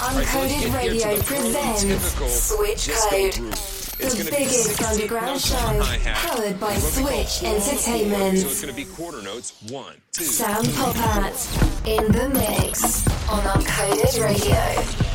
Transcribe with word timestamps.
Uncoded 0.00 0.72
Radio 0.74 1.20
presents 1.22 1.82
Switch 2.32 2.88
Code, 3.10 3.32
the 3.98 4.28
biggest 4.30 4.80
underground 4.80 5.40
show 5.40 5.82
powered 6.14 6.60
by 6.60 6.74
Switch 6.76 7.42
Entertainment. 7.42 8.38
So 8.38 8.46
it's 8.46 8.62
going 8.62 8.72
to 8.72 8.76
be 8.76 8.84
quarter 8.84 9.20
notes. 9.22 9.54
One, 9.70 9.96
two. 10.12 10.22
Sam 10.22 10.62
Popat 10.62 11.34
in 11.84 12.12
the 12.12 12.28
mix 12.28 13.08
on 13.28 13.42
Uncoded 13.42 14.22
Radio. 14.22 15.07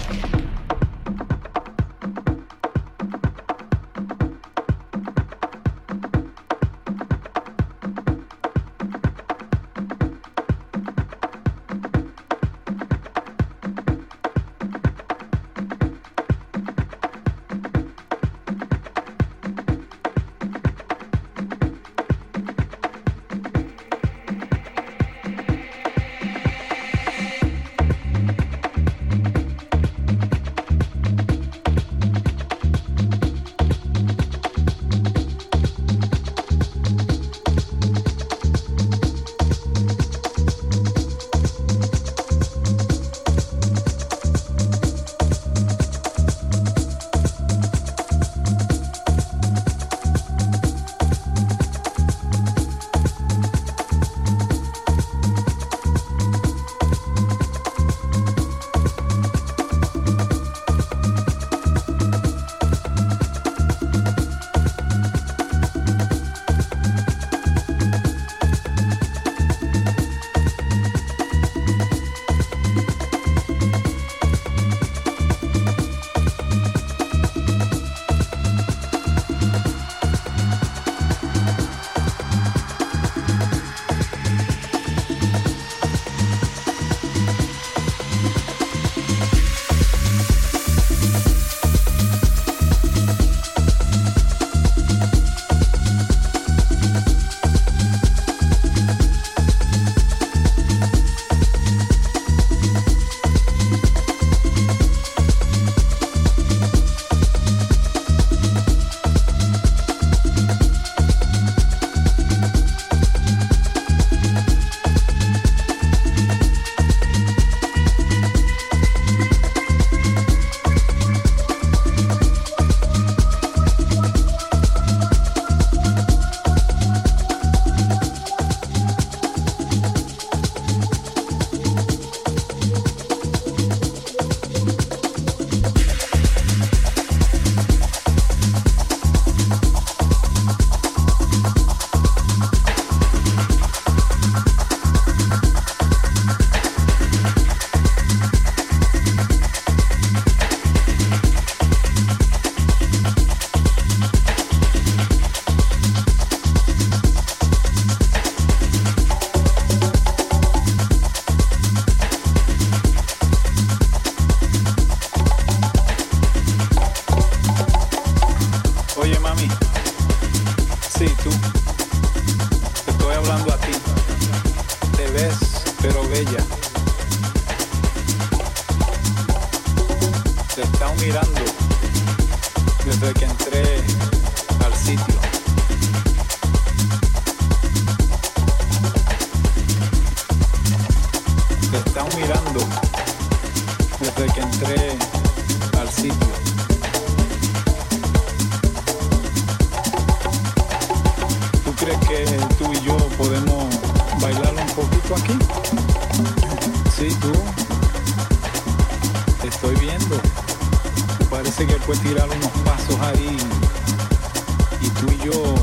Tú 215.06 215.12
y 215.12 215.26
yo 215.26 215.56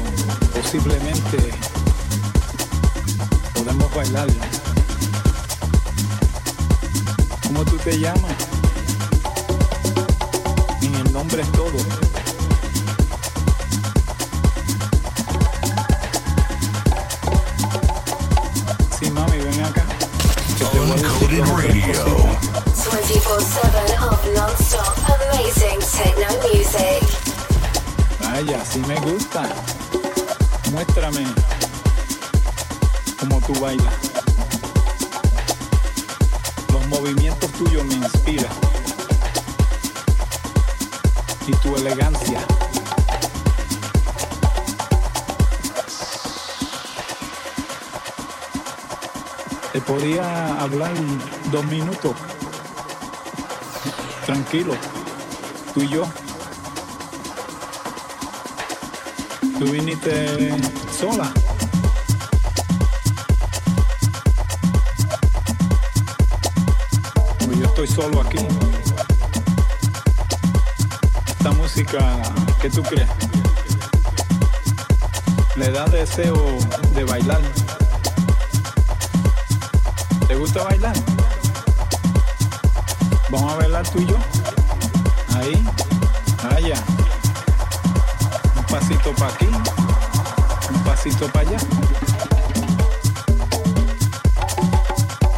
posiblemente 0.55 1.51
podemos 3.55 3.95
bailar. 3.95 4.29
¿Cómo 7.47 7.65
tú 7.65 7.77
te 7.79 7.99
llamas? 7.99 8.37
Ni 10.81 10.89
el 10.89 11.13
nombre 11.13 11.43
es 11.43 11.53
todo. 11.53 11.79
Sí, 18.99 19.11
mami, 19.11 19.39
ven 19.39 19.65
acá. 19.65 19.85
Que 20.59 20.65
te 20.65 20.79
voy 20.79 20.91
a 20.91 20.95
decir 20.95 21.07
Uncoded 21.09 21.45
Radio. 21.47 22.05
cositas. 22.05 22.71
24-7 22.91 24.11
of 24.11 24.35
non-stop 24.35 24.97
amazing 25.09 25.81
techno 25.81 26.29
music. 26.49 27.20
Vaya, 28.33 28.65
sí 28.65 28.79
me 28.87 28.95
gusta. 29.01 29.43
Muéstrame 30.71 31.27
cómo 33.19 33.41
tú 33.41 33.61
bailas. 33.61 33.93
Los 36.73 36.87
movimientos 36.87 37.51
tuyos 37.53 37.85
me 37.87 37.95
inspiran. 37.95 38.53
Y 41.49 41.53
tu 41.57 41.75
elegancia. 41.75 42.41
Te 49.73 49.81
podía 49.81 50.61
hablar 50.61 50.93
dos 51.51 51.65
minutos. 51.65 52.15
Tranquilo. 54.25 54.75
Tú 55.75 55.83
y 55.83 55.89
yo. 55.89 56.05
Tú 59.61 59.67
viniste 59.67 60.57
sola. 60.99 61.31
Pues 67.45 67.59
yo 67.59 67.67
estoy 67.67 67.87
solo 67.87 68.23
aquí. 68.23 68.39
esta 71.27 71.51
música, 71.53 71.99
¿qué 72.63 72.71
tú 72.71 72.83
crees? 72.83 73.07
Le 75.57 75.71
da 75.71 75.85
deseo 75.89 76.43
de 76.95 77.05
bailar. 77.05 77.43
¿Te 80.27 80.37
gusta 80.37 80.65
bailar? 80.65 80.97
Vamos 83.29 83.53
a 83.53 83.57
bailar 83.57 83.87
tú 83.91 84.01
y 84.01 84.07
yo. 84.07 84.17
Ahí, 85.37 85.63
allá. 86.57 87.00
Pasito 89.03 89.19
para 89.19 89.33
aquí, 89.33 89.47
un 89.47 90.85
pasito 90.85 91.29
para 91.29 91.49
allá. 91.49 91.59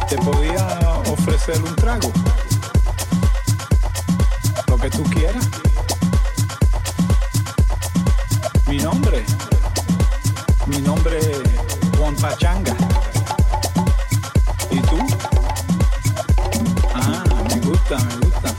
Te 0.09 0.17
podía 0.17 0.79
ofrecer 1.09 1.63
un 1.63 1.73
trago. 1.77 2.11
Lo 4.67 4.77
que 4.77 4.89
tú 4.89 5.03
quieras. 5.03 5.47
Mi 8.67 8.79
nombre. 8.79 9.23
Mi 10.67 10.79
nombre 10.79 11.21
Juan 11.97 12.15
Pachanga. 12.17 12.75
¿Y 14.71 14.79
tú? 14.81 14.97
Ah, 16.93 17.23
me 17.47 17.61
gusta, 17.61 17.97
me 17.97 18.15
gusta. 18.25 18.53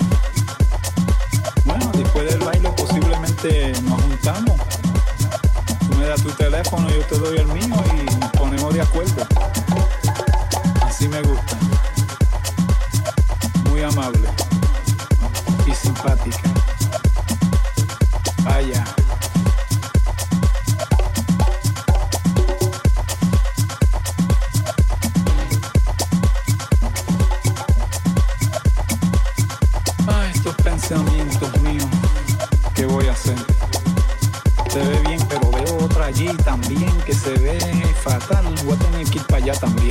Bueno, 1.67 1.93
después 1.93 2.25
del 2.31 2.39
baile 2.39 2.71
posiblemente 2.71 3.75
nos 3.83 4.01
juntamos. 4.01 4.54
Das 6.15 6.23
tu 6.23 6.31
teléfono, 6.31 6.89
yo 6.91 7.05
te 7.07 7.19
doy 7.19 7.39
el 7.39 7.47
mío 7.49 7.75
y 7.93 8.21
nos 8.21 8.31
ponemos 8.31 8.73
de 8.73 8.83
acuerdo. 8.83 9.27
Así 10.87 11.09
me 11.09 11.21
gusta. 11.23 11.57
Muy 13.69 13.83
amable 13.83 14.29
y 15.67 15.75
simpática. 15.75 16.64
Se 37.25 37.33
ve 37.39 37.59
fatal. 38.03 38.45
Voy 38.65 38.75
a 38.75 38.79
tener 38.79 39.07
que 39.07 39.19
ir 39.19 39.25
para 39.25 39.43
allá 39.43 39.55
también. 39.55 39.84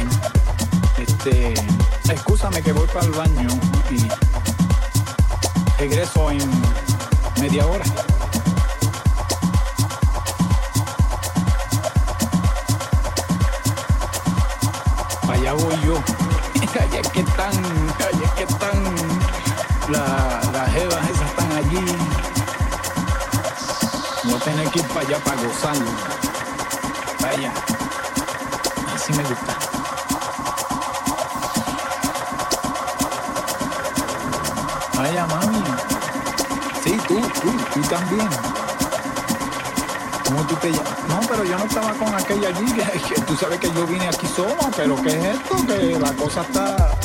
Solo, 44.35 44.55
pero 44.75 44.95
¿qué 45.01 45.09
es 45.09 45.25
esto? 45.25 45.55
Que 45.67 45.99
la 45.99 46.11
cosa 46.13 46.41
está... 46.41 46.97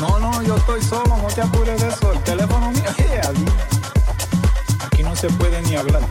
No, 0.00 0.18
no, 0.18 0.42
yo 0.42 0.56
estoy 0.56 0.82
solo, 0.82 1.16
no 1.16 1.28
te 1.28 1.42
apures 1.42 1.80
de 1.80 1.88
eso. 1.88 2.12
El 2.12 2.20
teléfono 2.20 2.70
mío. 2.70 2.82
Aquí 4.86 5.02
no 5.02 5.14
se 5.14 5.28
puede 5.30 5.62
ni 5.62 5.76
hablar. 5.76 6.02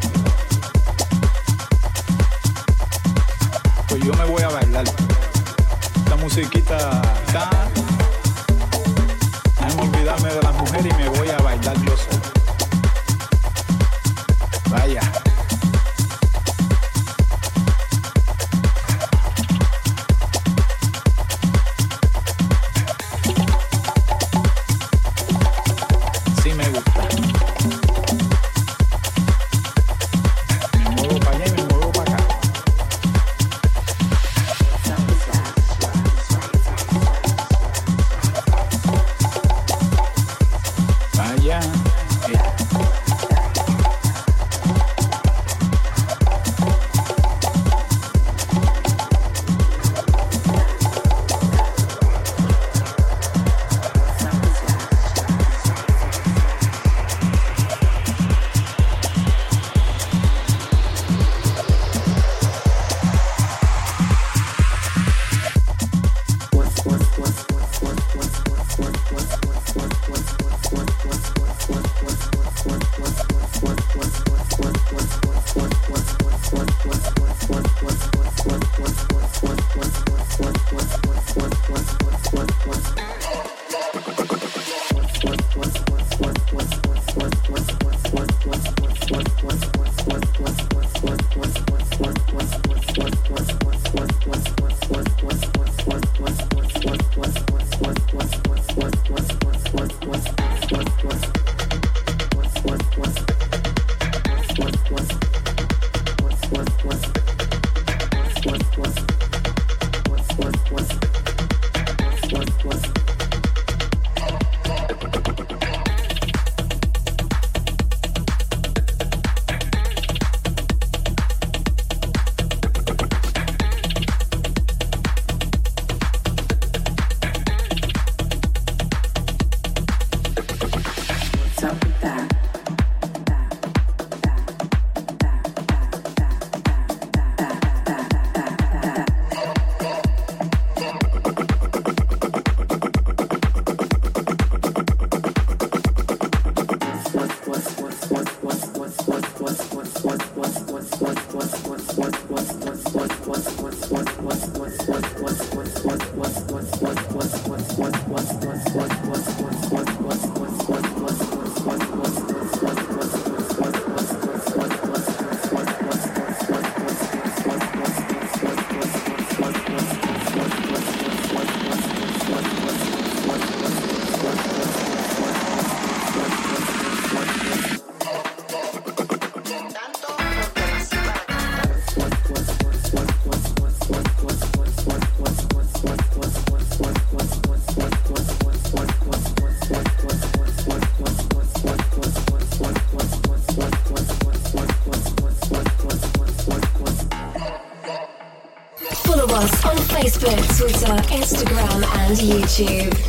And 202.10 202.18
YouTube. 202.18 203.09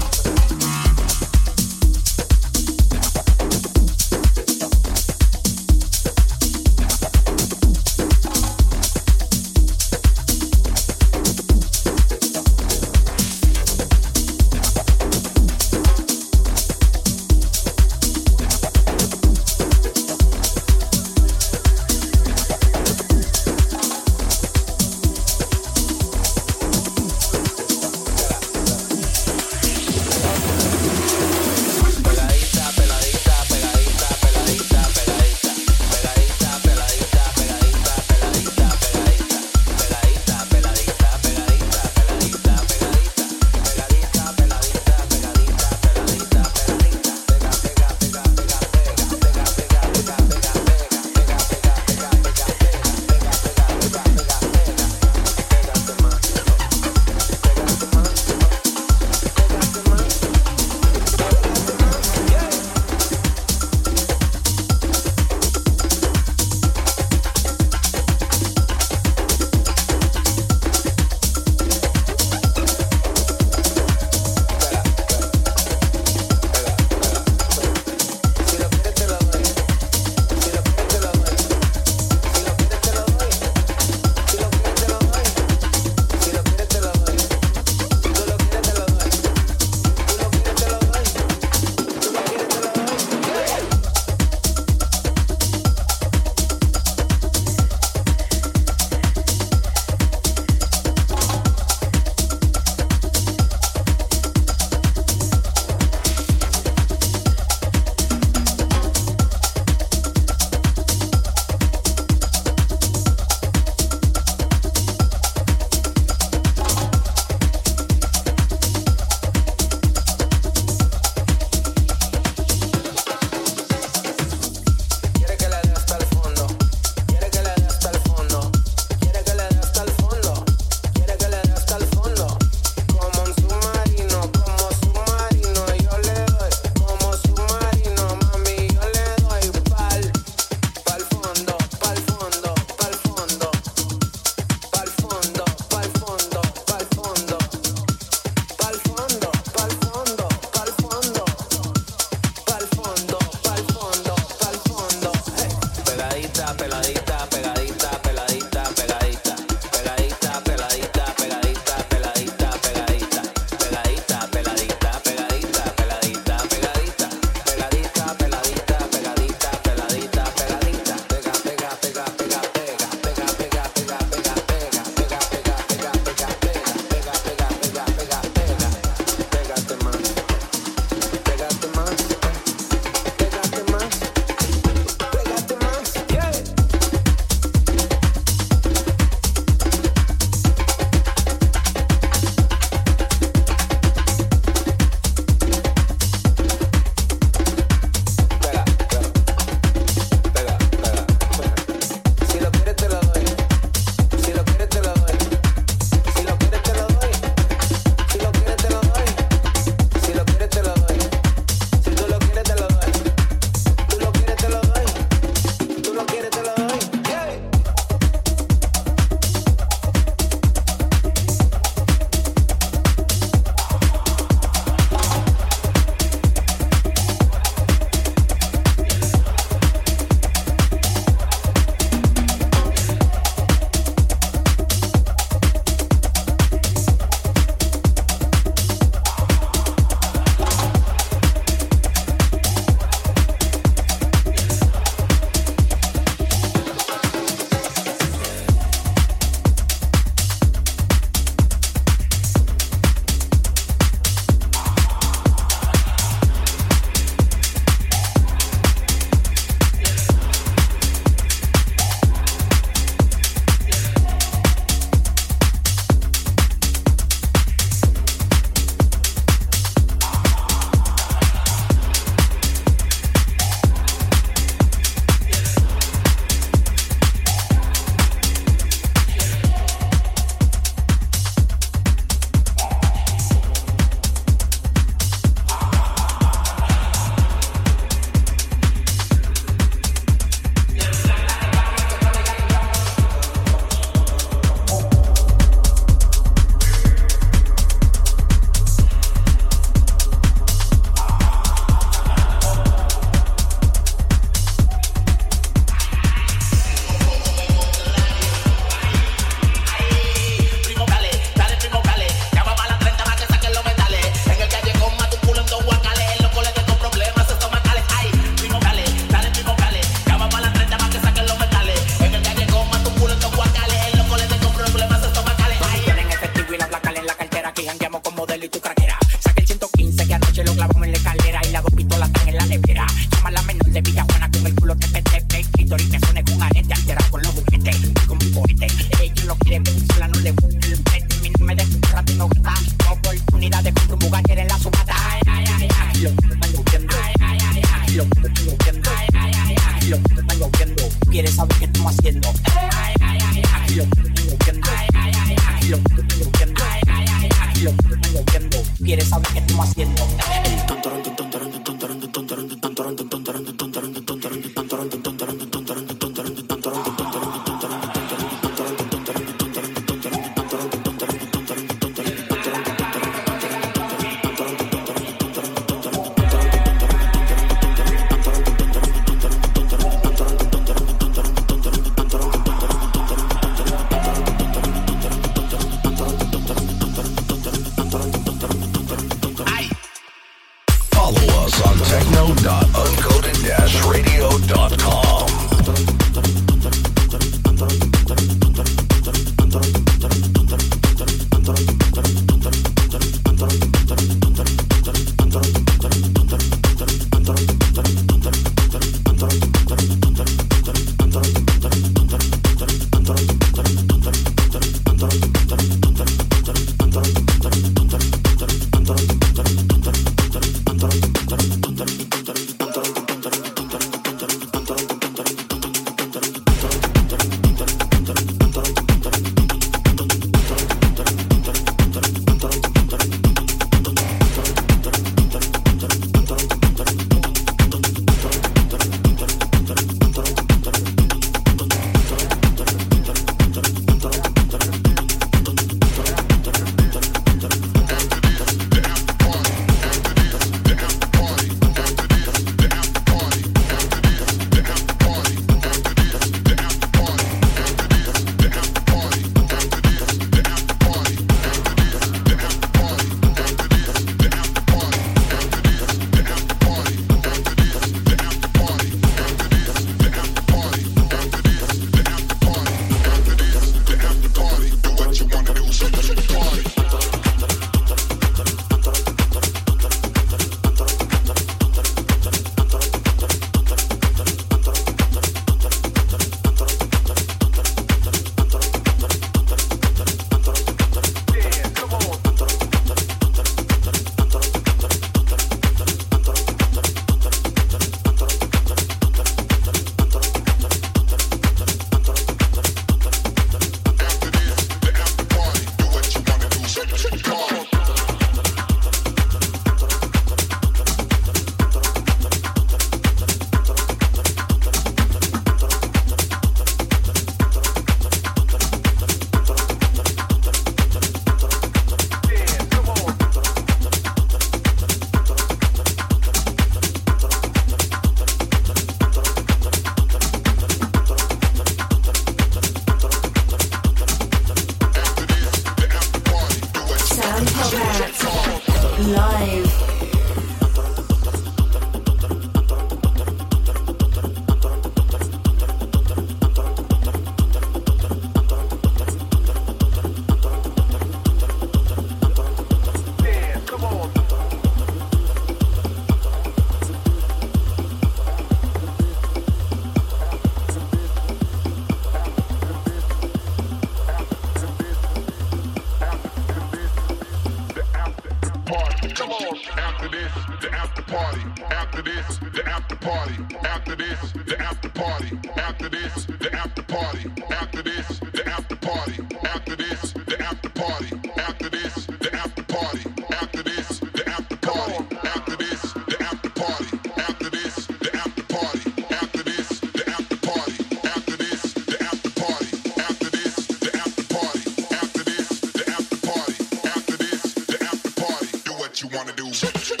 wanna 599.13 599.33
do. 599.33 600.00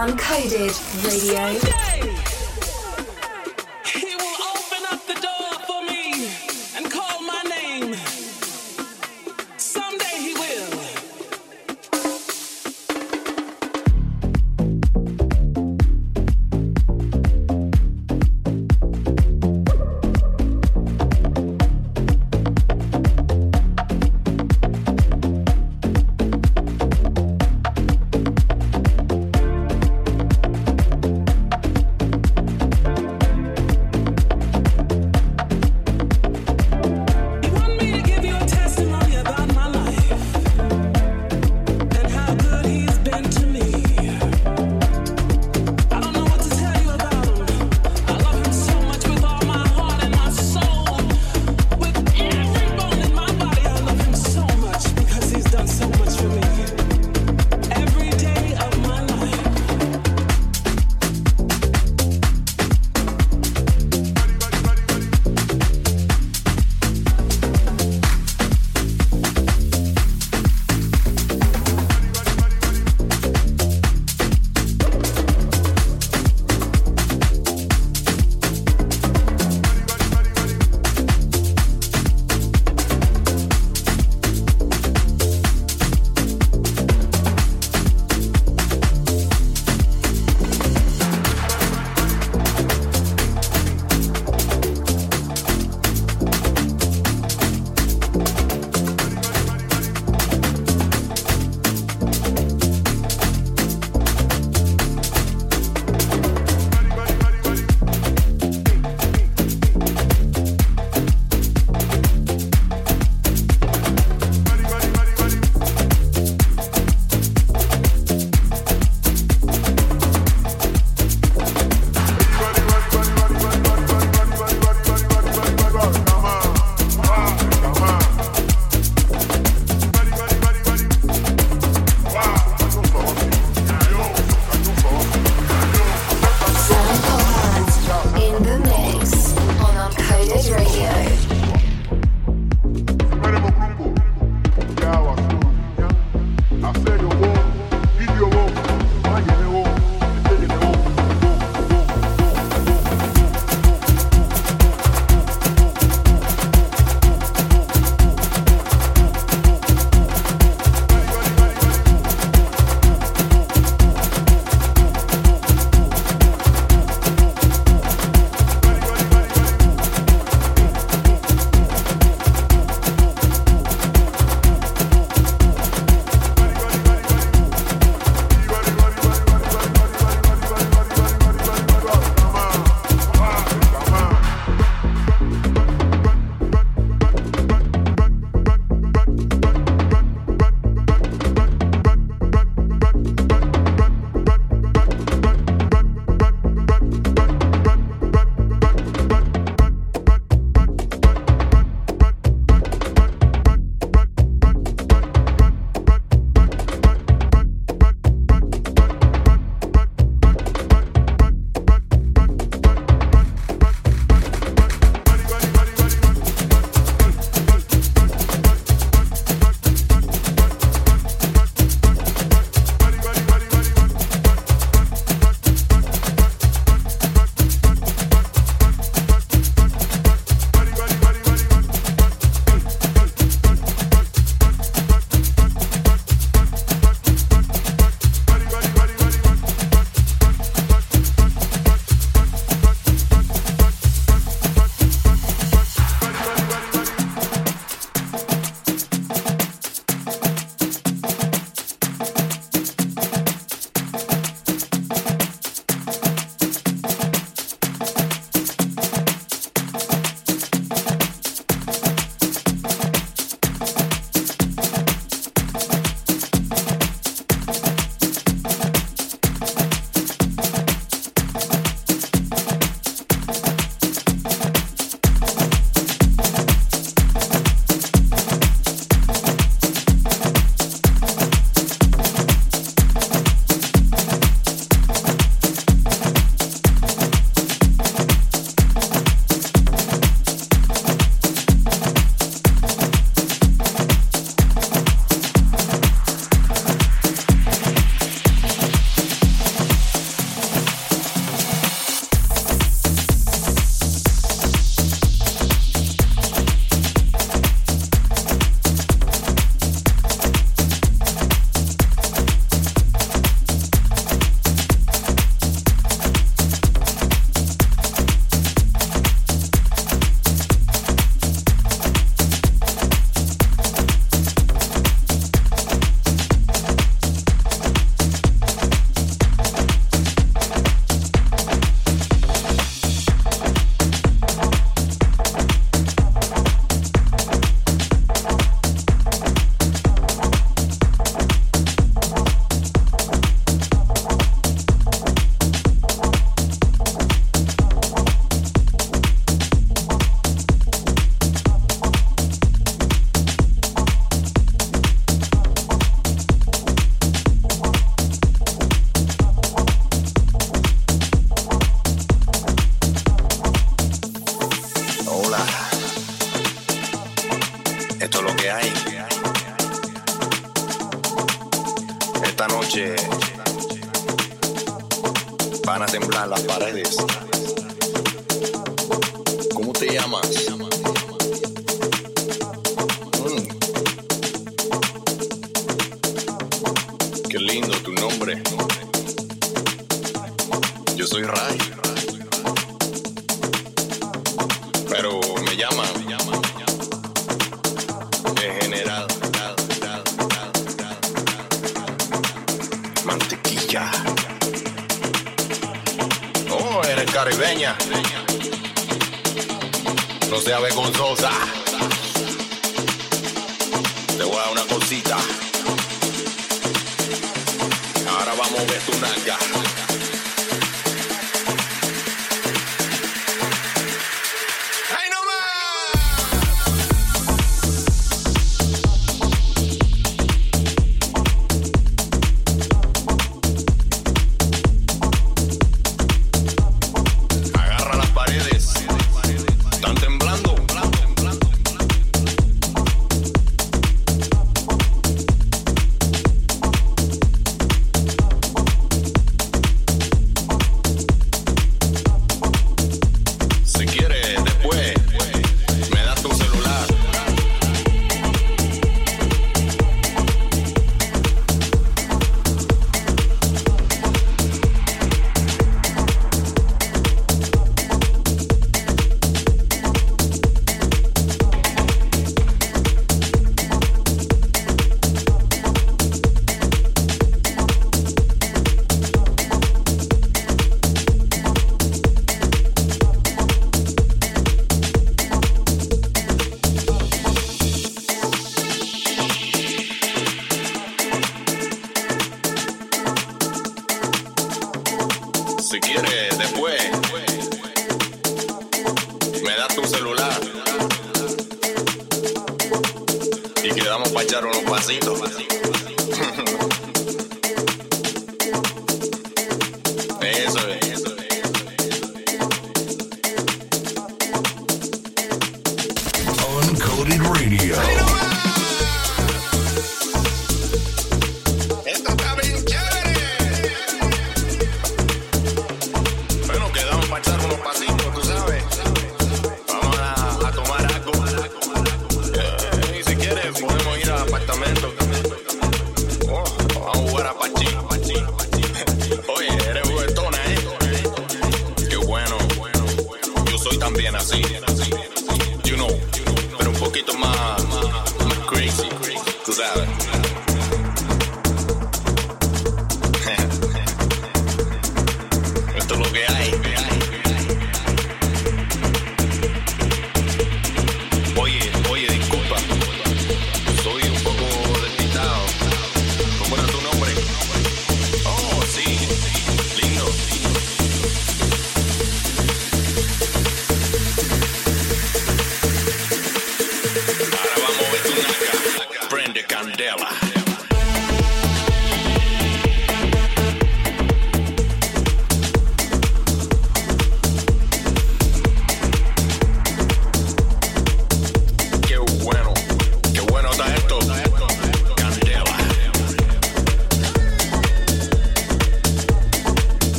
Uncoded 0.00 0.72
Radio. 1.04 2.09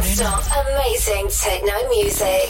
24 0.00 0.08
7 0.08 0.08
of 0.08 0.18
non 0.18 0.42
stop 0.42 0.66
amazing 0.66 1.28
techno 1.28 1.88
music. 1.90 2.49